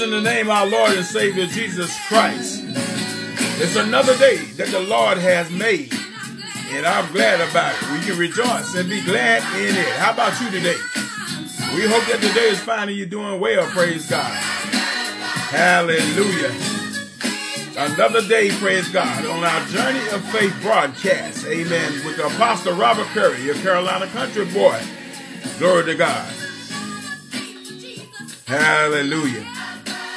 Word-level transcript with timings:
in 0.00 0.10
the 0.10 0.20
name 0.20 0.46
of 0.46 0.52
our 0.52 0.66
Lord 0.66 0.92
and 0.92 1.04
Savior 1.04 1.46
Jesus 1.46 1.94
Christ. 2.06 2.62
It's 3.60 3.76
another 3.76 4.16
day 4.16 4.36
that 4.56 4.68
the 4.68 4.80
Lord 4.80 5.18
has 5.18 5.50
made, 5.50 5.92
and 6.70 6.86
I'm 6.86 7.12
glad 7.12 7.40
about 7.40 7.74
it. 7.74 7.90
We 7.92 8.00
can 8.06 8.18
rejoice 8.18 8.74
and 8.74 8.88
be 8.88 9.02
glad 9.04 9.42
in 9.60 9.76
it. 9.76 9.88
How 9.96 10.12
about 10.12 10.40
you 10.40 10.50
today? 10.50 10.78
We 11.74 11.86
hope 11.86 12.04
that 12.06 12.20
today 12.22 12.48
is 12.48 12.58
finding 12.60 12.96
you 12.96 13.04
doing 13.04 13.40
well, 13.40 13.66
praise 13.66 14.08
God. 14.08 14.32
Hallelujah. 15.50 16.52
Another 17.76 18.26
day, 18.26 18.50
praise 18.52 18.88
God, 18.88 19.26
on 19.26 19.44
our 19.44 19.66
Journey 19.66 20.06
of 20.12 20.24
Faith 20.30 20.56
broadcast. 20.62 21.46
Amen. 21.46 21.92
With 22.06 22.18
Apostle 22.18 22.74
Robert 22.74 23.06
Currie, 23.08 23.42
your 23.42 23.54
Carolina 23.56 24.06
country 24.08 24.46
boy. 24.46 24.80
Glory 25.58 25.84
to 25.84 25.94
God. 25.94 26.32
Hallelujah. 28.46 29.59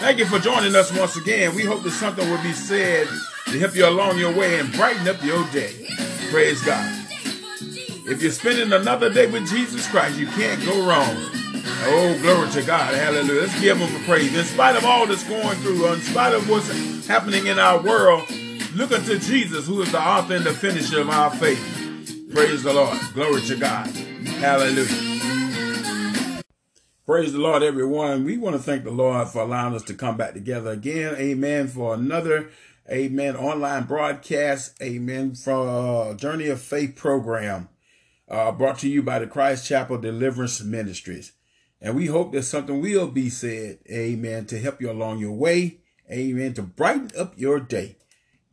Thank 0.04 0.20
you 0.20 0.26
for 0.26 0.38
joining 0.38 0.76
us 0.76 0.92
once 0.92 1.16
again. 1.16 1.56
We 1.56 1.64
hope 1.64 1.82
that 1.84 1.92
something 1.92 2.30
will 2.30 2.44
be 2.44 2.52
said 2.52 3.08
to 3.46 3.58
help 3.58 3.74
you 3.74 3.88
along 3.88 4.20
your 4.20 4.34
way 4.34 4.60
and 4.60 4.70
brighten 4.74 5.08
up 5.08 5.24
your 5.24 5.48
day. 5.52 5.88
Praise 6.30 6.62
God. 6.62 6.86
If 8.06 8.22
you're 8.22 8.34
spending 8.34 8.74
another 8.74 9.10
day 9.10 9.28
with 9.28 9.48
Jesus 9.48 9.90
Christ, 9.90 10.20
you 10.20 10.28
can't 10.28 10.62
go 10.66 10.86
wrong. 10.86 11.16
Oh, 11.86 12.20
glory 12.22 12.52
to 12.52 12.64
God. 12.64 12.94
Hallelujah. 12.94 13.44
Let's 13.44 13.62
give 13.62 13.78
him 13.78 13.96
a 13.96 14.06
praise. 14.06 14.38
In 14.38 14.44
spite 14.44 14.76
of 14.76 14.84
all 14.84 15.08
that's 15.08 15.24
going 15.24 15.56
through, 15.60 15.94
in 15.94 16.02
spite 16.02 16.34
of 16.34 16.50
what's 16.50 17.08
happening 17.08 17.48
in 17.48 17.58
our 17.58 17.82
world, 17.82 18.30
look 18.76 18.92
unto 18.92 19.18
Jesus, 19.18 19.66
who 19.68 19.82
is 19.84 19.92
the 19.94 20.02
author 20.02 20.36
and 20.36 20.44
the 20.44 20.54
finisher 20.54 21.00
of 21.00 21.10
our 21.10 21.30
faith. 21.30 22.30
Praise 22.30 22.64
the 22.64 22.74
Lord. 22.74 23.00
Glory 23.14 23.42
to 23.44 23.56
God. 23.56 23.88
Hallelujah. 23.88 25.13
Praise 27.06 27.34
the 27.34 27.40
Lord, 27.40 27.64
everyone. 27.64 28.24
We 28.24 28.38
want 28.38 28.56
to 28.56 28.62
thank 28.62 28.86
the 28.86 28.90
Lord 28.90 29.28
for 29.28 29.42
allowing 29.42 29.76
us 29.76 29.84
to 29.84 29.94
come 29.94 30.16
back 30.16 30.34
together 30.34 30.72
again. 30.72 31.16
Amen. 31.16 31.68
For 31.68 31.96
another, 31.96 32.50
amen, 32.90 33.36
online 33.36 33.84
broadcast. 33.84 34.82
Amen. 34.82 35.36
For 35.36 35.68
uh, 35.68 36.14
Journey 36.14 36.48
of 36.48 36.62
Faith 36.62 36.96
program 36.96 37.68
uh, 38.30 38.54
brought 38.54 38.80
to 38.80 38.88
you 38.88 39.04
by 39.04 39.20
the 39.20 39.28
Christ 39.28 39.68
Chapel 39.68 39.98
Deliverance 39.98 40.64
Ministries. 40.64 41.34
And 41.82 41.94
we 41.98 42.06
hope 42.06 42.32
that 42.32 42.44
something 42.44 42.80
will 42.80 43.10
be 43.10 43.30
said, 43.30 43.80
amen, 43.92 44.46
to 44.46 44.58
help 44.58 44.80
you 44.80 44.90
along 44.90 45.20
your 45.20 45.34
way. 45.34 45.80
Amen. 46.10 46.54
To 46.54 46.62
brighten 46.62 47.12
up 47.18 47.34
your 47.36 47.60
day. 47.60 47.98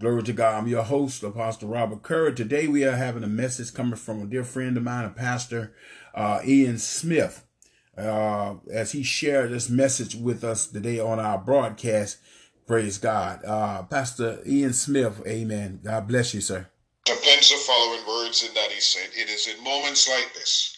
Glory 0.00 0.24
to 0.24 0.32
God. 0.32 0.56
I'm 0.56 0.66
your 0.66 0.82
host, 0.82 1.22
Apostle 1.22 1.68
Robert 1.68 2.02
Currie. 2.02 2.34
Today 2.34 2.66
we 2.66 2.82
are 2.82 2.96
having 2.96 3.22
a 3.22 3.28
message 3.28 3.72
coming 3.72 3.94
from 3.94 4.22
a 4.22 4.26
dear 4.26 4.42
friend 4.42 4.76
of 4.76 4.82
mine, 4.82 5.04
a 5.04 5.10
pastor, 5.10 5.72
uh, 6.16 6.40
Ian 6.44 6.78
Smith 6.78 7.46
uh, 7.96 8.55
as 8.72 8.92
he 8.92 9.02
shared 9.02 9.50
this 9.50 9.69
message 9.69 10.14
with 10.14 10.44
us 10.44 10.66
today 10.66 10.98
on 10.98 11.19
our 11.19 11.38
broadcast. 11.38 12.19
Praise 12.66 12.98
God. 12.98 13.44
Uh, 13.44 13.82
Pastor 13.82 14.41
Ian 14.47 14.72
Smith, 14.72 15.22
amen. 15.27 15.80
God 15.82 16.06
bless 16.06 16.34
you, 16.34 16.41
sir. 16.41 16.69
Appends 17.06 17.50
the 17.50 17.56
following 17.56 18.06
words 18.06 18.47
in 18.47 18.55
that 18.55 18.70
he 18.70 18.80
said, 18.80 19.08
It 19.16 19.28
is 19.28 19.48
in 19.48 19.62
moments 19.64 20.08
like 20.08 20.32
this 20.34 20.77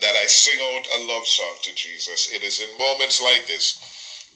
that 0.00 0.14
I 0.16 0.26
sing 0.26 0.58
out 0.60 0.86
a 0.98 1.06
love 1.06 1.26
song 1.26 1.54
to 1.62 1.74
Jesus. 1.74 2.32
It 2.32 2.42
is 2.42 2.60
in 2.60 2.78
moments 2.78 3.22
like 3.22 3.46
this 3.46 3.78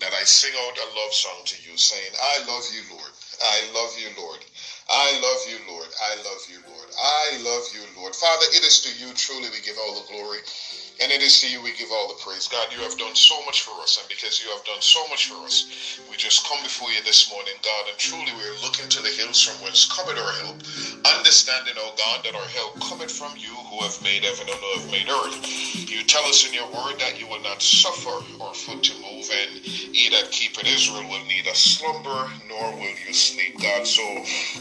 that 0.01 0.12
I 0.12 0.25
sing 0.25 0.53
out 0.55 0.78
a 0.78 0.89
love 0.95 1.12
song 1.12 1.42
to 1.45 1.56
you, 1.69 1.77
saying, 1.77 2.12
I 2.20 2.39
love 2.47 2.64
you, 2.73 2.97
Lord. 2.97 3.12
I 3.42 3.61
love 3.75 3.92
you, 3.98 4.08
Lord. 4.23 4.41
I 4.89 5.19
love 5.20 5.41
you, 5.48 5.59
Lord. 5.69 5.89
I 6.01 6.17
love 6.23 6.47
you, 6.48 6.59
Lord. 6.69 6.89
I 7.01 7.39
love 7.42 7.69
you, 7.75 7.83
Lord. 7.97 8.15
Father, 8.15 8.47
it 8.53 8.65
is 8.65 8.81
to 8.83 8.91
you 8.95 9.12
truly 9.15 9.51
we 9.51 9.61
give 9.61 9.79
all 9.79 9.95
the 9.95 10.06
glory. 10.06 10.41
And 11.01 11.12
it 11.12 11.23
is 11.23 11.41
to 11.41 11.51
you 11.51 11.61
we 11.62 11.73
give 11.73 11.91
all 11.92 12.09
the 12.09 12.15
praise. 12.15 12.48
God, 12.48 12.73
you 12.73 12.81
have 12.81 12.97
done 12.97 13.14
so 13.17 13.42
much 13.45 13.62
for 13.62 13.73
us, 13.83 13.98
and 13.98 14.09
because 14.09 14.41
you 14.42 14.48
have 14.51 14.64
done 14.64 14.81
so 14.81 15.07
much 15.09 15.27
for 15.27 15.34
us, 15.45 15.67
we 16.11 16.17
just 16.17 16.47
come 16.47 16.62
before 16.62 16.91
you 16.92 17.02
this 17.02 17.30
morning, 17.30 17.55
God, 17.63 17.89
and 17.89 17.98
truly 17.98 18.33
we 18.33 18.42
are 18.45 18.63
looking 18.63 18.89
to 18.89 19.02
the 19.02 19.11
hills 19.11 19.42
from 19.42 19.61
whence 19.63 19.85
cometh 19.86 20.19
our 20.19 20.33
help, 20.45 20.63
understanding, 21.05 21.75
oh 21.77 21.95
God, 21.98 22.25
that 22.25 22.35
our 22.35 22.48
help 22.48 22.79
cometh 22.80 23.11
from 23.11 23.33
you 23.36 23.51
who 23.69 23.83
have 23.83 24.01
made 24.02 24.25
heaven 24.25 24.48
and 24.48 24.58
who 24.58 24.80
have 24.80 24.91
made 24.91 25.08
earth. 25.08 25.91
You 25.91 26.02
tell 26.05 26.25
us 26.27 26.46
in 26.46 26.52
your 26.55 26.67
word 26.69 26.98
that 27.01 27.19
you 27.19 27.27
will 27.27 27.42
not 27.42 27.61
suffer 27.63 28.17
our 28.41 28.55
foot 28.55 28.83
to 28.85 28.95
move, 29.01 29.15
and 29.31 29.51
he 29.92 30.09
that 30.11 30.31
keepeth 30.33 30.67
Israel 30.67 31.09
will 31.09 31.25
neither 31.27 31.55
slumber 31.55 32.29
nor 32.48 32.75
will 32.77 32.95
you 33.07 33.13
sleep, 33.13 33.59
God. 33.61 33.87
So 33.87 34.03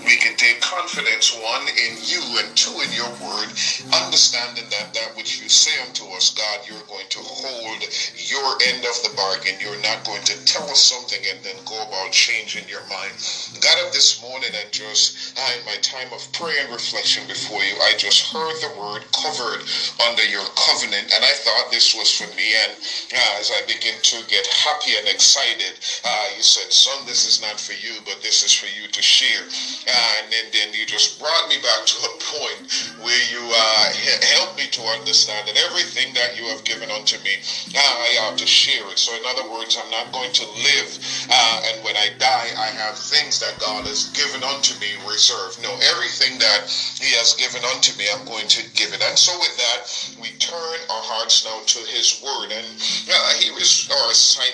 we 0.06 0.18
can 0.18 0.36
take 0.38 0.62
confidence, 0.62 1.34
one, 1.34 1.68
in 1.70 1.98
you, 2.06 2.22
and 2.40 2.56
two, 2.58 2.81
in 2.81 2.92
your 2.94 3.09
word, 3.22 3.50
understanding 3.94 4.70
that 4.72 4.94
that 4.94 5.16
which 5.16 5.42
you 5.42 5.50
say 5.50 5.80
unto 5.86 6.06
us 6.12 6.31
God, 6.31 6.62
you're 6.68 6.84
going 6.88 7.08
to 7.09 7.20
hold 7.20 7.84
your 8.18 8.58
end 8.68 8.86
of 8.86 9.02
the 9.03 9.12
bargain. 9.16 9.56
You're 9.59 9.81
not 9.81 10.06
going 10.06 10.24
to 10.24 10.36
tell 10.46 10.70
us 10.72 10.82
something 10.82 11.22
and 11.30 11.44
then 11.44 11.56
go 11.66 11.82
about 11.84 12.12
changing 12.12 12.68
your 12.70 12.84
mind. 12.88 13.14
God, 13.62 13.80
of 13.86 13.94
this 13.94 14.22
morning 14.22 14.52
and 14.56 14.72
just 14.72 15.18
in 15.38 15.66
my 15.66 15.76
time 15.82 16.14
of 16.14 16.32
prayer 16.34 16.64
and 16.64 16.72
reflection 16.72 17.28
before 17.28 17.64
you, 17.64 17.76
I 17.82 17.94
just 17.97 18.22
heard 18.34 18.56
the 18.62 18.70
word 18.80 19.03
covered 19.14 19.62
under 20.08 20.26
your 20.26 20.46
covenant, 20.56 21.12
and 21.14 21.24
I 21.26 21.34
thought 21.34 21.72
this 21.72 21.94
was 21.96 22.12
for 22.12 22.28
me. 22.36 22.53
And 22.64 22.74
uh, 23.14 23.38
as 23.40 23.52
I 23.52 23.62
begin 23.68 23.96
to 24.02 24.24
get 24.28 24.47
happy 24.55 24.95
and 24.97 25.07
excited, 25.07 25.73
uh, 26.03 26.27
you 26.35 26.41
said, 26.41 26.71
Son, 26.71 27.05
this 27.05 27.25
is 27.25 27.41
not 27.41 27.59
for 27.59 27.73
you, 27.73 27.99
but 28.05 28.21
this 28.21 28.43
is 28.43 28.53
for 28.53 28.67
you 28.67 28.88
to 28.88 29.01
share. 29.01 29.43
Uh, 29.88 30.21
and 30.23 30.31
then, 30.31 30.45
then 30.53 30.73
you 30.73 30.85
just 30.85 31.19
brought 31.19 31.49
me 31.49 31.57
back 31.57 31.85
to 31.85 31.97
a 32.05 32.13
point 32.19 32.63
where 33.03 33.21
you 33.29 33.43
uh, 33.51 33.91
helped 34.33 34.57
me 34.57 34.67
to 34.71 34.81
understand 34.95 35.47
that 35.47 35.57
everything 35.57 36.13
that 36.13 36.38
you 36.38 36.45
have 36.45 36.63
given 36.63 36.89
unto 36.89 37.17
me, 37.23 37.38
I 37.75 38.17
ought 38.21 38.38
to 38.38 38.47
share 38.47 38.88
it. 38.91 38.99
So, 38.99 39.16
in 39.16 39.25
other 39.25 39.49
words, 39.49 39.77
I'm 39.77 39.91
not 39.91 40.11
going 40.11 40.31
to 40.31 40.45
live, 40.45 40.89
uh, 41.29 41.61
and 41.66 41.83
when 41.83 41.97
I 41.97 42.09
die, 42.17 42.49
I 42.57 42.67
have 42.67 42.97
things 42.97 43.39
that 43.39 43.59
God 43.59 43.85
has 43.85 44.09
given 44.16 44.43
unto 44.43 44.79
me 44.79 44.95
reserved. 45.07 45.61
No, 45.61 45.75
everything 45.83 46.39
that 46.39 46.69
He 46.99 47.11
has 47.17 47.33
given 47.33 47.63
unto 47.66 47.97
me, 47.97 48.07
I'm 48.11 48.25
going 48.25 48.47
to 48.47 48.63
give 48.73 48.93
it. 48.93 49.01
And 49.03 49.17
so, 49.17 49.37
with 49.39 49.55
that, 49.57 49.89
we 50.22 50.29
turn 50.39 50.79
our 50.89 51.03
hearts 51.03 51.43
now 51.45 51.61
to 51.66 51.79
His 51.91 52.22
Word. 52.23 52.51
And 52.51 52.66
uh, 53.09 53.33
is 53.59 53.89
our 53.91 54.11
assignment 54.11 54.44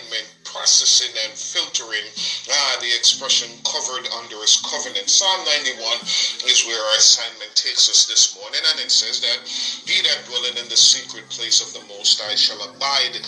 processing 0.43 1.15
and 1.23 1.31
filtering 1.33 2.03
uh, 2.51 2.79
the 2.79 2.93
expression 2.93 3.49
covered 3.63 4.07
under 4.13 4.35
his 4.41 4.57
covenant. 4.57 5.09
Psalm 5.09 5.45
91 5.45 5.97
is 6.45 6.65
where 6.65 6.79
our 6.79 6.97
assignment 6.97 7.55
takes 7.55 7.89
us 7.89 8.05
this 8.05 8.35
morning, 8.35 8.59
and 8.67 8.79
it 8.79 8.91
says 8.91 9.21
that 9.21 9.39
he 9.85 10.01
that 10.01 10.25
dwelleth 10.25 10.61
in 10.61 10.67
the 10.69 10.77
secret 10.77 11.27
place 11.29 11.61
of 11.61 11.71
the 11.73 11.85
Most 11.87 12.19
High 12.19 12.35
shall 12.35 12.61
abide 12.61 13.19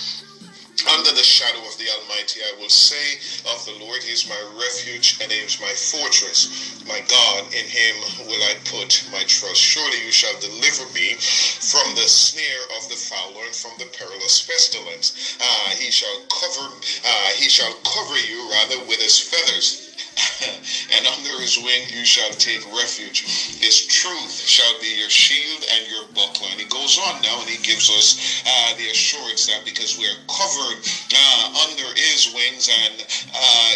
under 0.89 1.11
the 1.11 1.23
shadow 1.23 1.65
of 1.67 1.77
the 1.77 1.89
Almighty, 1.89 2.41
I 2.43 2.53
will 2.59 2.69
say 2.69 3.19
of 3.51 3.65
the 3.65 3.73
Lord, 3.73 4.03
He 4.03 4.13
is 4.13 4.27
my 4.27 4.41
refuge 4.59 5.17
and 5.21 5.31
He 5.31 5.39
is 5.39 5.59
my 5.61 5.73
fortress. 5.73 6.49
My 6.87 7.01
God, 7.01 7.53
in 7.53 7.67
Him 7.67 7.95
will 8.27 8.43
I 8.43 8.55
put 8.65 9.03
my 9.11 9.23
trust. 9.23 9.61
Surely 9.61 10.03
you 10.05 10.11
shall 10.11 10.39
deliver 10.39 10.87
me 10.93 11.15
from 11.15 11.95
the 11.95 12.07
snare 12.07 12.63
of 12.77 12.89
the 12.89 12.95
fowler 12.97 13.45
and 13.45 13.55
from 13.55 13.73
the 13.79 13.85
perilous 13.87 14.41
pestilence. 14.41 15.37
Ah, 15.41 15.73
He 15.77 15.91
shall 15.91 16.17
cover, 16.29 16.75
ah, 17.05 17.31
He 17.35 17.49
shall 17.49 17.73
cover 17.85 18.17
you 18.19 18.49
rather 18.51 18.79
with 18.85 19.01
His 19.01 19.19
feathers 19.19 19.82
and 20.91 21.07
under 21.07 21.39
his 21.39 21.57
wing 21.57 21.87
you 21.89 22.05
shall 22.05 22.31
take 22.31 22.63
refuge. 22.73 23.21
His 23.59 23.85
truth 23.85 24.39
shall 24.45 24.79
be 24.79 24.87
your 24.87 25.09
shield 25.09 25.65
and 25.71 25.89
your 25.89 26.05
buckler. 26.13 26.47
And 26.51 26.59
he 26.59 26.67
goes 26.67 26.97
on 26.97 27.21
now 27.21 27.39
and 27.41 27.49
he 27.49 27.61
gives 27.63 27.89
us 27.89 28.43
uh, 28.45 28.73
the 28.77 28.89
assurance 28.89 29.45
that 29.47 29.65
because 29.65 29.97
we 29.97 30.07
are 30.07 30.19
covered 30.27 30.79
uh, 31.13 31.65
under 31.67 31.87
his 31.99 32.31
wings 32.33 32.69
and 32.69 32.93
uh, 33.33 33.69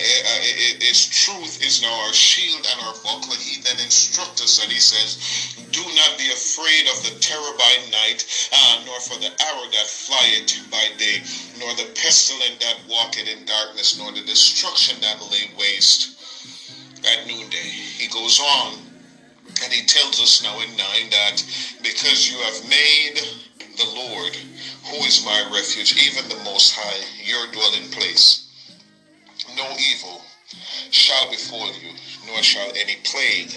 his 0.79 1.07
truth 1.07 1.61
is 1.63 1.81
now 1.81 1.93
our 2.05 2.13
shield 2.13 2.65
and 2.69 2.79
our 2.81 2.93
buckler, 3.03 3.37
he 3.37 3.61
then 3.61 3.79
instructs 3.79 4.41
us 4.41 4.61
and 4.61 4.71
he 4.71 4.79
says, 4.79 5.17
Do 5.71 5.83
not 5.95 6.17
be 6.17 6.29
afraid 6.29 6.87
of 6.87 7.03
the 7.03 7.17
terror 7.19 7.53
by 7.57 7.77
night, 7.91 8.25
uh, 8.51 8.83
nor 8.85 9.00
for 9.00 9.17
the 9.17 9.31
arrow 9.41 9.69
that 9.71 9.88
flieth 9.88 10.69
by 10.69 10.89
day, 10.97 11.21
nor 11.59 11.74
the 11.74 11.89
pestilence 11.95 12.57
that 12.59 12.77
walketh 12.88 13.27
in 13.27 13.45
darkness, 13.45 13.98
nor 13.98 14.12
the 14.12 14.21
destruction 14.21 15.00
that 15.01 15.21
lay 15.31 15.50
waste 15.57 16.12
at 17.06 17.27
noonday. 17.27 17.57
He 17.98 18.07
goes 18.07 18.39
on 18.39 18.74
and 19.63 19.74
he 19.74 19.86
tells 19.86 20.21
us 20.21 20.42
now 20.44 20.59
in 20.59 20.75
9 20.75 21.09
that 21.09 21.44
because 21.81 22.30
you 22.30 22.38
have 22.39 22.69
made 22.69 23.21
the 23.77 23.86
Lord, 23.86 24.36
who 24.86 24.98
is 25.06 25.24
my 25.25 25.48
refuge, 25.54 25.95
even 26.06 26.27
the 26.30 26.44
Most 26.44 26.74
High, 26.75 27.04
your 27.24 27.48
dwelling 27.48 27.89
place, 27.92 28.48
no 29.56 29.75
evil 29.92 30.21
shall 30.92 31.30
befall 31.30 31.68
you, 31.68 31.89
nor 32.25 32.42
shall 32.42 32.71
any 32.75 32.95
plague 33.03 33.51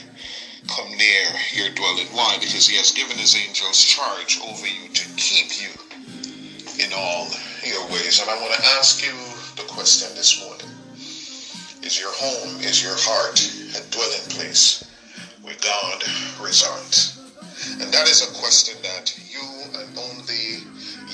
come 0.68 0.96
near 0.96 1.24
your 1.52 1.70
dwelling. 1.70 2.06
Why? 2.12 2.36
Because 2.38 2.66
he 2.66 2.76
has 2.76 2.92
given 2.92 3.16
his 3.16 3.34
angels 3.36 3.82
charge 3.82 4.38
over 4.42 4.66
you 4.66 4.88
to 4.88 5.08
keep 5.16 5.60
you 5.60 5.70
in 6.84 6.92
all 6.92 7.28
your 7.64 7.84
ways. 7.88 8.20
And 8.20 8.30
I 8.30 8.40
want 8.40 8.54
to 8.54 8.64
ask 8.78 9.04
you 9.04 9.12
the 9.56 9.68
question 9.68 10.08
this 10.14 10.44
morning. 10.44 10.68
Is 11.82 11.98
your 11.98 12.12
home, 12.12 12.60
is 12.60 12.82
your 12.82 12.94
heart 12.96 13.40
a 13.76 13.82
dwelling 13.90 14.28
place 14.28 14.84
where 15.42 15.56
God 15.62 16.04
resides? 16.40 17.18
And 17.80 17.92
that 17.92 18.08
is 18.08 18.22
a 18.22 18.32
question 18.38 18.76
that 18.82 19.16
you 19.30 19.42
and 19.80 19.98
only 19.98 20.64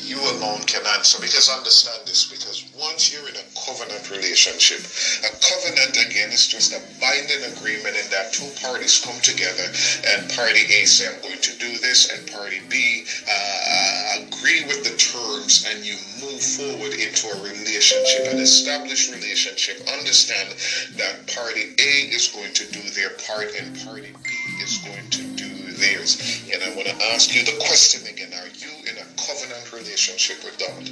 you 0.02 0.19
alone 0.37 0.62
can 0.66 0.84
answer. 0.96 1.20
Because 1.20 1.48
understand 1.48 2.02
this, 2.06 2.31
because 2.31 2.64
once 2.76 3.12
you're 3.12 3.28
in 3.28 3.36
covenant 3.67 4.09
relationship, 4.11 4.81
a 5.27 5.31
covenant 5.43 5.99
again 5.99 6.31
is 6.31 6.47
just 6.47 6.73
a 6.73 6.81
binding 7.01 7.43
agreement 7.43 7.97
in 7.97 8.09
that 8.11 8.33
two 8.33 8.49
parties 8.63 9.01
come 9.01 9.21
together 9.21 9.67
and 10.07 10.31
party 10.31 10.61
A 10.73 10.85
say, 10.87 11.09
I'm 11.09 11.21
going 11.21 11.41
to 11.41 11.53
do 11.59 11.77
this, 11.79 12.09
and 12.11 12.27
party 12.31 12.61
B 12.69 13.05
uh, 13.29 14.19
agree 14.21 14.65
with 14.65 14.85
the 14.85 14.95
terms, 14.97 15.65
and 15.67 15.85
you 15.85 15.97
move 16.21 16.43
forward 16.43 16.95
into 16.95 17.29
a 17.29 17.43
relationship, 17.43 18.27
an 18.27 18.39
established 18.39 19.11
relationship. 19.11 19.81
Understand 19.89 20.55
that 20.93 21.27
party 21.27 21.75
A 21.79 22.15
is 22.15 22.29
going 22.29 22.53
to 22.55 22.65
do 22.67 22.83
their 22.91 23.11
part, 23.11 23.55
and 23.57 23.77
party 23.85 24.13
B 24.23 24.31
is 24.63 24.79
going 24.79 25.11
to 25.11 25.23
do 25.35 25.73
theirs. 25.73 26.17
And 26.53 26.63
I 26.63 26.75
want 26.75 26.87
to 26.89 26.95
ask 27.07 27.35
you 27.35 27.43
the 27.43 27.57
question 27.59 28.07
again 28.07 28.33
Are 28.33 28.49
you 28.49 28.71
in 28.89 28.97
a 28.99 29.07
covenant 29.17 29.73
relationship 29.73 30.43
with 30.45 30.59
God? 30.59 30.91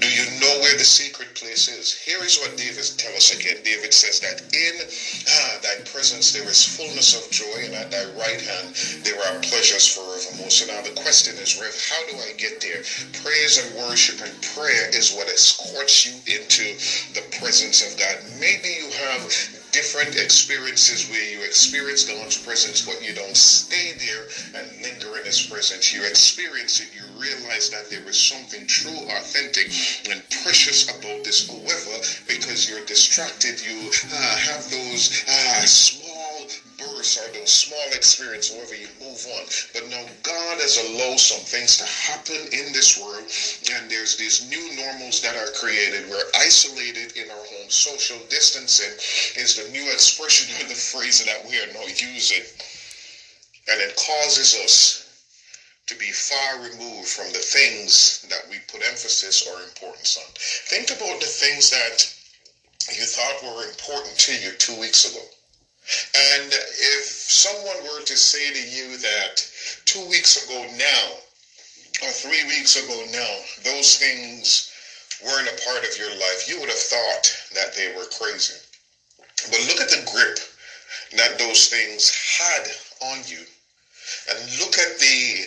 Do 0.00 0.10
you 0.10 0.26
know 0.40 0.60
where 0.60 0.76
the 0.76 0.84
secret 0.84 1.34
place 1.34 1.68
is? 1.68 1.92
Here 1.94 2.22
is 2.24 2.38
what 2.38 2.56
David 2.56 2.84
tells 2.98 3.16
us 3.16 3.32
again. 3.32 3.62
David 3.62 3.94
says 3.94 4.20
that 4.20 4.42
in 4.54 4.82
ah, 5.28 5.58
thy 5.62 5.76
presence 5.84 6.32
there 6.32 6.48
is 6.48 6.64
fullness 6.64 7.14
of 7.14 7.30
joy, 7.30 7.62
and 7.64 7.74
at 7.74 7.90
thy 7.90 8.04
right 8.04 8.40
hand 8.40 8.74
there 9.04 9.20
are 9.20 9.40
pleasures 9.40 9.86
forevermore. 9.86 10.50
So 10.50 10.66
now 10.66 10.82
the 10.82 10.90
question 10.90 11.36
is, 11.38 11.56
Rev, 11.56 11.76
how 11.90 12.04
do 12.06 12.18
I 12.18 12.32
get 12.32 12.60
there? 12.60 12.82
Praise 13.14 13.58
and 13.58 13.74
worship 13.76 14.20
and 14.22 14.40
prayer 14.42 14.88
is 14.92 15.12
what 15.12 15.28
escorts 15.28 16.04
you 16.06 16.14
into 16.26 16.74
the 17.14 17.22
presence 17.38 17.82
of 17.82 17.96
God. 17.98 18.18
Maybe 18.40 18.68
you 18.70 18.90
have 18.90 19.24
different 19.76 20.16
experiences 20.16 21.06
where 21.10 21.22
you 21.22 21.42
experience 21.42 22.02
God's 22.02 22.38
presence, 22.38 22.80
but 22.80 23.04
you 23.04 23.12
don't 23.12 23.36
stay 23.36 23.92
there 23.92 24.24
and 24.54 24.80
linger 24.80 25.18
in 25.18 25.24
His 25.26 25.42
presence. 25.42 25.92
You 25.92 26.02
experience 26.04 26.80
it, 26.80 26.88
you 26.94 27.02
realize 27.20 27.68
that 27.68 27.90
there 27.90 28.00
is 28.08 28.16
something 28.18 28.64
true, 28.66 29.00
authentic, 29.10 29.66
and 30.08 30.22
precious 30.42 30.88
about 30.88 31.24
this. 31.24 31.46
However, 31.46 32.00
because 32.26 32.66
you're 32.66 32.86
distracted, 32.86 33.60
you 33.60 33.90
uh, 34.12 34.36
have 34.36 34.70
those 34.70 35.22
uh, 35.28 35.66
small 35.66 36.05
or 37.14 37.30
those 37.30 37.52
small 37.52 37.86
experiences, 37.92 38.56
however 38.56 38.74
you 38.74 38.88
move 38.98 39.22
on. 39.38 39.44
But 39.72 39.86
now 39.86 40.02
God 40.22 40.58
has 40.58 40.78
allowed 40.78 41.20
some 41.20 41.44
things 41.46 41.76
to 41.76 41.84
happen 41.84 42.48
in 42.50 42.72
this 42.72 42.98
world, 42.98 43.30
and 43.70 43.90
there's 43.90 44.16
these 44.16 44.42
new 44.50 44.74
normals 44.74 45.20
that 45.20 45.36
are 45.36 45.52
created. 45.52 46.08
We're 46.10 46.26
isolated 46.34 47.14
in 47.16 47.30
our 47.30 47.44
home. 47.44 47.68
Social 47.68 48.18
distancing 48.28 48.92
is 49.40 49.54
the 49.54 49.68
new 49.70 49.92
expression 49.92 50.50
of 50.60 50.68
the 50.68 50.74
phrase 50.74 51.22
that 51.24 51.44
we 51.44 51.58
are 51.60 51.70
now 51.72 51.86
using. 51.86 52.42
And 53.68 53.80
it 53.80 53.94
causes 53.96 54.54
us 54.54 55.06
to 55.86 55.94
be 55.94 56.10
far 56.10 56.58
removed 56.60 57.08
from 57.08 57.32
the 57.32 57.38
things 57.38 58.24
that 58.28 58.48
we 58.50 58.58
put 58.66 58.82
emphasis 58.82 59.46
or 59.46 59.62
importance 59.62 60.16
on. 60.16 60.24
Think 60.34 60.90
about 60.90 61.20
the 61.20 61.26
things 61.26 61.70
that 61.70 62.12
you 62.94 63.04
thought 63.04 63.42
were 63.42 63.64
important 63.66 64.16
to 64.18 64.32
you 64.32 64.52
two 64.58 64.74
weeks 64.78 65.04
ago. 65.04 65.22
And 66.14 66.52
if 66.52 67.04
someone 67.04 67.82
were 67.84 68.02
to 68.02 68.16
say 68.16 68.52
to 68.52 68.68
you 68.68 68.96
that 68.98 69.48
two 69.84 70.04
weeks 70.08 70.44
ago 70.44 70.66
now, 70.76 71.18
or 72.02 72.10
three 72.10 72.44
weeks 72.44 72.76
ago 72.76 73.04
now, 73.10 73.38
those 73.62 73.96
things 73.96 74.70
weren't 75.24 75.48
a 75.48 75.62
part 75.64 75.84
of 75.84 75.96
your 75.96 76.10
life, 76.10 76.48
you 76.48 76.58
would 76.60 76.68
have 76.68 76.78
thought 76.78 77.34
that 77.54 77.74
they 77.74 77.94
were 77.94 78.04
crazy. 78.04 78.54
But 79.50 79.66
look 79.68 79.80
at 79.80 79.88
the 79.88 80.04
grip 80.10 80.38
that 81.16 81.38
those 81.38 81.68
things 81.68 82.10
had 82.10 82.66
on 83.00 83.20
you. 83.26 83.44
And 84.30 84.60
look 84.60 84.78
at 84.78 84.98
the 84.98 85.44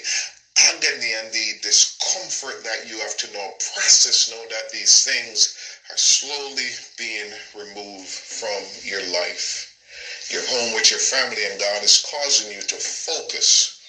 agony 0.58 1.14
and 1.14 1.32
the 1.32 1.54
discomfort 1.62 2.64
that 2.64 2.90
you 2.90 3.00
have 3.00 3.18
to 3.18 3.32
now 3.34 3.50
process, 3.74 4.30
know 4.30 4.44
that 4.50 4.72
these 4.72 5.04
things 5.04 5.56
are 5.92 5.98
slowly 5.98 6.70
being 6.98 7.32
removed 7.56 8.08
from 8.10 8.64
your 8.84 9.02
life. 9.12 9.69
Your 10.30 10.44
home 10.46 10.74
with 10.76 10.92
your 10.92 11.00
family 11.00 11.46
and 11.46 11.60
God 11.60 11.84
is 11.84 12.06
causing 12.06 12.52
you 12.52 12.62
to 12.62 12.76
focus 12.76 13.80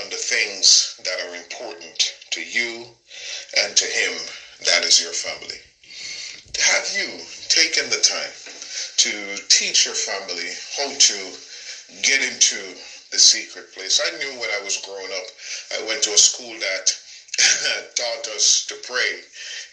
on 0.00 0.08
the 0.10 0.16
things 0.16 0.94
that 1.04 1.20
are 1.20 1.34
important 1.34 2.14
to 2.30 2.42
you 2.42 2.86
and 3.56 3.76
to 3.76 3.84
Him, 3.84 4.12
that 4.64 4.84
is 4.84 5.00
your 5.00 5.12
family. 5.12 5.58
Have 6.58 6.88
you 6.96 7.18
taken 7.48 7.90
the 7.90 7.96
time 7.96 8.30
to 8.98 9.36
teach 9.48 9.84
your 9.84 9.94
family 9.94 10.50
how 10.76 10.92
to 10.92 11.32
get 12.02 12.22
into 12.22 12.74
the 13.10 13.18
secret 13.18 13.72
place? 13.72 14.00
I 14.04 14.16
knew 14.18 14.38
when 14.38 14.50
I 14.50 14.60
was 14.60 14.76
growing 14.76 15.12
up, 15.12 15.24
I 15.76 15.82
went 15.82 16.02
to 16.04 16.14
a 16.14 16.18
school 16.18 16.56
that 16.60 16.94
taught 17.96 18.28
us 18.28 18.64
to 18.66 18.76
pray 18.76 19.18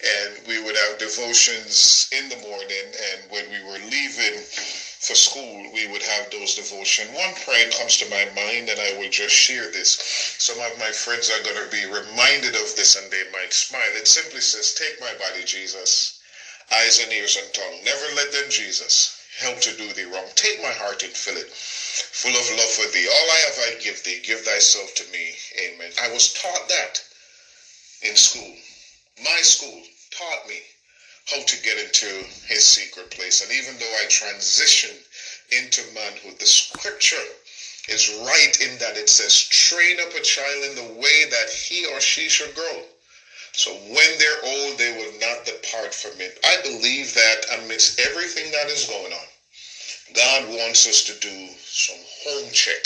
and 0.03 0.47
we 0.47 0.59
would 0.59 0.75
have 0.75 0.97
devotions 0.97 2.07
in 2.11 2.29
the 2.29 2.37
morning 2.37 2.85
and 3.11 3.29
when 3.29 3.49
we 3.51 3.61
were 3.61 3.79
leaving 3.89 4.41
for 4.41 5.15
school 5.15 5.71
we 5.71 5.87
would 5.87 6.01
have 6.01 6.29
those 6.31 6.55
devotion. 6.55 7.13
One 7.13 7.33
prayer 7.35 7.69
comes 7.71 7.97
to 7.97 8.09
my 8.09 8.25
mind 8.35 8.69
and 8.69 8.79
i 8.79 8.97
will 8.97 9.09
just 9.09 9.35
share 9.35 9.67
this. 9.67 9.97
Some 10.37 10.59
of 10.59 10.77
my 10.79 10.91
friends 10.91 11.29
are 11.29 11.43
going 11.43 11.63
to 11.63 11.69
be 11.71 11.85
reminded 11.85 12.55
of 12.55 12.75
this 12.75 12.95
and 12.95 13.11
they 13.11 13.23
might 13.31 13.53
smile. 13.53 13.91
It 13.93 14.07
simply 14.07 14.41
says 14.41 14.73
take 14.73 14.99
my 14.99 15.13
body 15.13 15.43
jesus. 15.45 16.19
Eyes 16.71 16.99
and 16.99 17.11
ears 17.11 17.37
and 17.37 17.53
tongue. 17.53 17.83
Never 17.83 18.13
let 18.15 18.31
them 18.31 18.49
jesus 18.49 19.17
help 19.37 19.59
to 19.61 19.73
do 19.77 19.93
thee 19.93 20.05
wrong. 20.05 20.27
Take 20.35 20.61
my 20.61 20.71
heart 20.71 21.03
and 21.03 21.11
fill 21.13 21.37
it 21.37 21.49
full 21.51 22.35
of 22.35 22.49
love 22.57 22.69
for 22.69 22.87
thee. 22.91 23.07
All 23.07 23.31
i 23.31 23.37
have 23.47 23.59
i 23.59 23.79
give 23.81 24.03
thee. 24.03 24.19
Give 24.23 24.41
thyself 24.41 24.93
to 24.95 25.11
me. 25.11 25.35
Amen. 25.57 25.91
I 25.99 26.09
was 26.09 26.33
taught 26.33 26.69
that 26.69 27.01
in 28.01 28.15
school 28.15 28.55
my 29.23 29.39
school 29.41 29.81
taught 30.11 30.47
me 30.47 30.59
how 31.25 31.41
to 31.41 31.63
get 31.63 31.77
into 31.77 32.25
his 32.47 32.63
secret 32.63 33.09
place. 33.11 33.41
And 33.41 33.51
even 33.51 33.77
though 33.77 33.95
I 34.01 34.05
transitioned 34.05 34.99
into 35.49 35.81
manhood, 35.93 36.39
the 36.39 36.45
scripture 36.45 37.23
is 37.87 38.09
right 38.09 38.57
in 38.61 38.77
that 38.79 38.97
it 38.97 39.09
says, 39.09 39.35
train 39.43 39.99
up 39.99 40.13
a 40.13 40.21
child 40.21 40.65
in 40.65 40.75
the 40.75 40.99
way 40.99 41.25
that 41.29 41.49
he 41.49 41.85
or 41.85 41.99
she 41.99 42.29
should 42.29 42.53
grow. 42.53 42.81
So 43.53 43.71
when 43.73 44.17
they're 44.17 44.43
old, 44.43 44.77
they 44.77 44.91
will 44.91 45.11
not 45.19 45.45
depart 45.45 45.93
from 45.93 46.21
it. 46.21 46.39
I 46.43 46.57
believe 46.63 47.13
that 47.13 47.45
amidst 47.59 47.99
everything 47.99 48.51
that 48.51 48.69
is 48.69 48.85
going 48.85 49.11
on, 49.11 49.25
God 50.13 50.47
wants 50.47 50.87
us 50.87 51.03
to 51.03 51.13
do 51.19 51.49
some 51.65 51.97
home 52.23 52.51
check. 52.51 52.83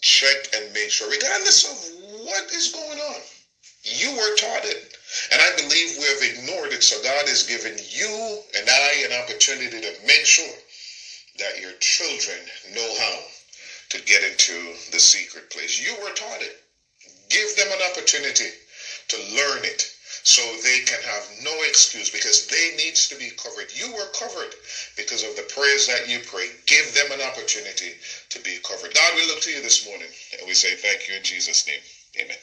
Check 0.00 0.48
and 0.54 0.72
make 0.72 0.90
sure, 0.90 1.08
regardless 1.08 1.64
of 1.64 2.24
what 2.24 2.50
is 2.52 2.68
going 2.68 2.98
on. 2.98 3.20
You 3.84 4.12
were 4.12 4.34
taught 4.36 4.64
it. 4.64 4.91
And 5.32 5.42
I 5.42 5.54
believe 5.56 5.96
we 5.98 6.06
have 6.06 6.22
ignored 6.22 6.72
it. 6.72 6.82
So 6.82 7.02
God 7.02 7.28
has 7.28 7.42
given 7.44 7.78
you 7.88 8.38
and 8.56 8.68
I 8.68 9.04
an 9.04 9.12
opportunity 9.12 9.80
to 9.80 9.94
make 10.06 10.26
sure 10.26 10.54
that 11.38 11.60
your 11.60 11.72
children 11.80 12.38
know 12.72 12.94
how 12.98 13.22
to 13.90 14.02
get 14.02 14.22
into 14.22 14.74
the 14.92 15.00
secret 15.00 15.50
place. 15.50 15.78
You 15.80 15.96
were 16.02 16.12
taught 16.12 16.42
it. 16.42 16.56
Give 17.30 17.54
them 17.56 17.68
an 17.72 17.82
opportunity 17.82 18.50
to 19.08 19.18
learn 19.18 19.64
it 19.64 19.90
so 20.24 20.56
they 20.62 20.80
can 20.80 21.00
have 21.02 21.28
no 21.42 21.62
excuse 21.62 22.10
because 22.10 22.46
they 22.46 22.74
needs 22.76 23.08
to 23.08 23.16
be 23.16 23.30
covered. 23.36 23.72
You 23.74 23.92
were 23.92 24.06
covered 24.08 24.54
because 24.96 25.24
of 25.24 25.36
the 25.36 25.42
prayers 25.42 25.86
that 25.86 26.08
you 26.08 26.20
pray. 26.20 26.50
Give 26.66 26.94
them 26.94 27.12
an 27.12 27.20
opportunity 27.22 27.94
to 28.30 28.40
be 28.40 28.58
covered. 28.62 28.94
God, 28.94 29.14
we 29.16 29.26
look 29.26 29.40
to 29.42 29.50
you 29.50 29.60
this 29.62 29.84
morning 29.86 30.08
and 30.38 30.46
we 30.46 30.54
say 30.54 30.74
thank 30.74 31.08
you 31.08 31.14
in 31.14 31.22
Jesus' 31.24 31.66
name. 31.66 31.80
Amen. 32.18 32.36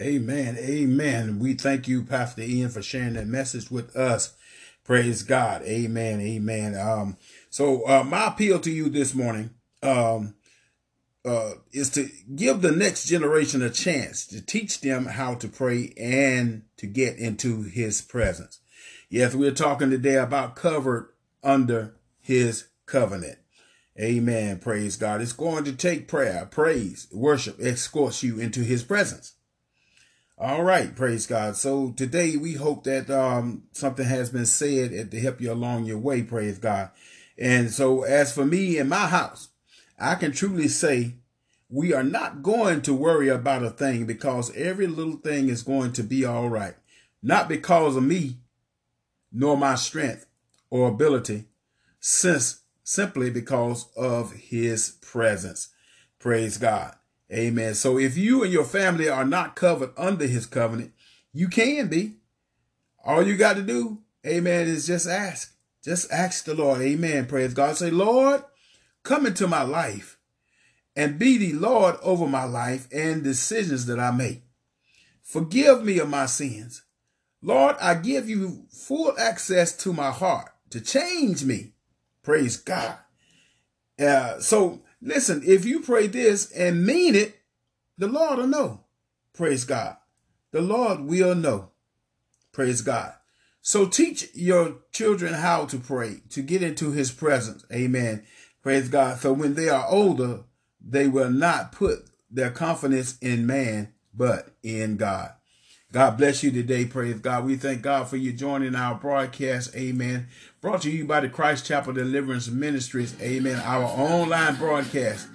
Amen. 0.00 0.56
Amen. 0.58 1.40
We 1.40 1.54
thank 1.54 1.88
you, 1.88 2.04
Pastor 2.04 2.42
Ian, 2.42 2.70
for 2.70 2.82
sharing 2.82 3.14
that 3.14 3.26
message 3.26 3.68
with 3.68 3.96
us. 3.96 4.36
Praise 4.84 5.24
God. 5.24 5.62
Amen. 5.62 6.20
Amen. 6.20 6.76
Um, 6.76 7.16
so 7.50 7.82
uh, 7.86 8.04
my 8.04 8.28
appeal 8.28 8.60
to 8.60 8.70
you 8.70 8.90
this 8.90 9.12
morning 9.12 9.50
um, 9.82 10.36
uh, 11.24 11.54
is 11.72 11.90
to 11.90 12.08
give 12.34 12.60
the 12.60 12.70
next 12.70 13.06
generation 13.06 13.60
a 13.60 13.70
chance 13.70 14.24
to 14.28 14.40
teach 14.40 14.82
them 14.82 15.06
how 15.06 15.34
to 15.34 15.48
pray 15.48 15.92
and 15.98 16.62
to 16.76 16.86
get 16.86 17.16
into 17.18 17.62
his 17.62 18.00
presence. 18.00 18.60
Yes, 19.10 19.34
we're 19.34 19.50
talking 19.50 19.90
today 19.90 20.16
about 20.16 20.54
covered 20.54 21.10
under 21.42 21.96
his 22.20 22.68
covenant. 22.86 23.38
Amen. 23.98 24.60
Praise 24.60 24.94
God. 24.96 25.20
It's 25.20 25.32
going 25.32 25.64
to 25.64 25.72
take 25.72 26.06
prayer, 26.06 26.46
praise, 26.48 27.08
worship, 27.12 27.56
escorts 27.60 28.22
you 28.22 28.38
into 28.38 28.60
his 28.60 28.84
presence. 28.84 29.34
All 30.40 30.62
right, 30.62 30.94
praise 30.94 31.26
God. 31.26 31.56
So 31.56 31.90
today 31.90 32.36
we 32.36 32.54
hope 32.54 32.84
that 32.84 33.10
um, 33.10 33.64
something 33.72 34.06
has 34.06 34.30
been 34.30 34.46
said 34.46 35.10
to 35.10 35.20
help 35.20 35.40
you 35.40 35.50
along 35.50 35.86
your 35.86 35.98
way, 35.98 36.22
praise 36.22 36.58
God. 36.58 36.90
And 37.36 37.72
so 37.72 38.02
as 38.02 38.32
for 38.32 38.44
me 38.44 38.78
and 38.78 38.88
my 38.88 39.08
house, 39.08 39.48
I 39.98 40.14
can 40.14 40.30
truly 40.30 40.68
say 40.68 41.16
we 41.68 41.92
are 41.92 42.04
not 42.04 42.44
going 42.44 42.82
to 42.82 42.94
worry 42.94 43.28
about 43.28 43.64
a 43.64 43.70
thing 43.70 44.06
because 44.06 44.54
every 44.54 44.86
little 44.86 45.16
thing 45.16 45.48
is 45.48 45.62
going 45.62 45.92
to 45.94 46.04
be 46.04 46.24
all 46.24 46.48
right. 46.48 46.76
Not 47.20 47.48
because 47.48 47.96
of 47.96 48.04
me, 48.04 48.36
nor 49.32 49.56
my 49.56 49.74
strength 49.74 50.26
or 50.70 50.88
ability, 50.88 51.46
since 51.98 52.60
simply 52.84 53.28
because 53.28 53.88
of 53.96 54.34
his 54.34 54.98
presence. 55.02 55.70
Praise 56.20 56.58
God. 56.58 56.94
Amen. 57.32 57.74
So 57.74 57.98
if 57.98 58.16
you 58.16 58.42
and 58.42 58.52
your 58.52 58.64
family 58.64 59.08
are 59.08 59.24
not 59.24 59.54
covered 59.54 59.90
under 59.96 60.26
his 60.26 60.46
covenant, 60.46 60.92
you 61.32 61.48
can 61.48 61.88
be. 61.88 62.14
All 63.04 63.26
you 63.26 63.36
got 63.36 63.56
to 63.56 63.62
do 63.62 64.02
amen, 64.28 64.68
is 64.68 64.86
just 64.86 65.06
ask. 65.06 65.54
Just 65.82 66.10
ask 66.12 66.44
the 66.44 66.54
Lord. 66.54 66.82
Amen. 66.82 67.26
Praise 67.26 67.54
God. 67.54 67.76
Say, 67.76 67.90
Lord, 67.90 68.42
come 69.02 69.26
into 69.26 69.46
my 69.46 69.62
life 69.62 70.18
and 70.96 71.18
be 71.18 71.38
the 71.38 71.52
Lord 71.52 71.96
over 72.02 72.26
my 72.26 72.44
life 72.44 72.88
and 72.92 73.22
decisions 73.22 73.86
that 73.86 74.00
I 74.00 74.10
make. 74.10 74.42
Forgive 75.22 75.84
me 75.84 75.98
of 75.98 76.08
my 76.08 76.26
sins. 76.26 76.82
Lord, 77.40 77.76
I 77.80 77.94
give 77.94 78.28
you 78.28 78.66
full 78.70 79.14
access 79.18 79.76
to 79.78 79.92
my 79.92 80.10
heart 80.10 80.50
to 80.70 80.80
change 80.80 81.44
me. 81.44 81.72
Praise 82.22 82.56
God. 82.56 82.98
Uh, 83.98 84.40
so 84.40 84.82
listen, 85.00 85.42
if 85.44 85.64
you 85.64 85.80
pray 85.80 86.06
this 86.06 86.50
and 86.52 86.84
mean 86.84 87.14
it, 87.14 87.40
the 87.96 88.08
Lord 88.08 88.38
will 88.38 88.46
know. 88.46 88.84
Praise 89.32 89.64
God. 89.64 89.96
The 90.50 90.60
Lord 90.60 91.00
will 91.00 91.34
know. 91.34 91.70
Praise 92.52 92.80
God. 92.80 93.14
So 93.60 93.86
teach 93.86 94.34
your 94.34 94.76
children 94.92 95.34
how 95.34 95.66
to 95.66 95.78
pray, 95.78 96.22
to 96.30 96.42
get 96.42 96.62
into 96.62 96.92
his 96.92 97.12
presence. 97.12 97.64
Amen. 97.72 98.24
Praise 98.62 98.88
God. 98.88 99.18
So 99.18 99.32
when 99.32 99.54
they 99.54 99.68
are 99.68 99.86
older, 99.88 100.44
they 100.80 101.06
will 101.06 101.30
not 101.30 101.72
put 101.72 102.08
their 102.30 102.50
confidence 102.50 103.18
in 103.18 103.46
man, 103.46 103.92
but 104.14 104.56
in 104.62 104.96
God. 104.96 105.32
God 105.90 106.18
bless 106.18 106.42
you 106.42 106.50
today. 106.50 106.84
Praise 106.84 107.18
God. 107.18 107.46
We 107.46 107.56
thank 107.56 107.80
God 107.80 108.08
for 108.08 108.18
you 108.18 108.34
joining 108.34 108.74
our 108.74 108.94
broadcast. 108.94 109.74
Amen. 109.74 110.26
Brought 110.60 110.82
to 110.82 110.90
you 110.90 111.06
by 111.06 111.20
the 111.20 111.30
Christ 111.30 111.64
Chapel 111.64 111.94
Deliverance 111.94 112.48
Ministries. 112.48 113.18
Amen. 113.22 113.58
Our 113.64 113.84
online 113.84 114.56
broadcast. 114.56 115.28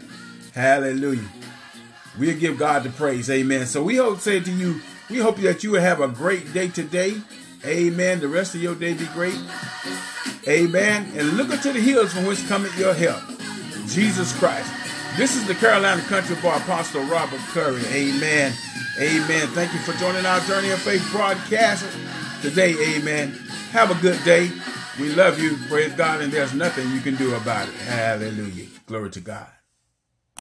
Hallelujah. 0.54 1.28
We'll 2.20 2.38
give 2.38 2.60
God 2.60 2.84
the 2.84 2.92
praise. 2.92 3.32
Amen. 3.32 3.66
So 3.66 3.82
we 3.82 3.96
hope 3.96 4.20
say 4.20 4.42
to 4.42 4.52
you, 4.52 4.80
we 5.10 5.18
hope 5.18 5.38
that 5.38 5.64
you 5.64 5.72
will 5.72 5.82
have 5.82 6.02
a 6.02 6.08
great 6.08 6.54
day 6.54 6.68
today. 6.68 7.16
Amen. 7.66 8.20
The 8.20 8.28
rest 8.28 8.54
of 8.54 8.62
your 8.62 8.76
day 8.76 8.94
be 8.94 9.08
great. 9.08 9.40
Amen. 10.48 11.12
And 11.16 11.36
look 11.36 11.50
unto 11.50 11.74
the 11.74 11.80
hills 11.80 12.14
from 12.14 12.28
which 12.28 12.48
cometh 12.48 12.78
your 12.78 12.94
help. 12.94 13.24
Jesus 13.88 14.38
Christ. 14.38 14.72
This 15.18 15.36
is 15.36 15.48
the 15.48 15.56
Carolina 15.56 16.04
Country 16.04 16.36
Bar 16.44 16.58
Apostle 16.58 17.06
Robert 17.06 17.42
Currie. 17.54 17.86
Amen. 17.88 18.54
Amen. 19.00 19.48
Thank 19.50 19.74
you 19.74 19.80
for 19.80 19.94
joining 19.94 20.26
our 20.26 20.40
Journey 20.42 20.70
of 20.70 20.80
Faith 20.80 21.08
broadcast 21.12 21.84
today. 22.44 22.76
Amen. 22.96 23.32
Have 23.72 23.90
a 23.90 24.00
good 24.02 24.24
day. 24.24 24.52
We 25.00 25.10
love 25.16 25.40
you. 25.40 25.58
Praise 25.68 25.94
God. 25.94 26.22
And 26.22 26.32
there's 26.32 26.54
nothing 26.54 26.92
you 26.92 27.02
can 27.02 27.16
do 27.16 27.34
about 27.34 27.68
it. 27.68 27.74
Hallelujah. 27.74 28.68
Glory 28.86 29.10
to 29.12 29.20
God. 29.20 29.48